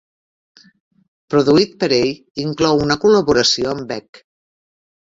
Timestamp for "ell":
1.99-2.11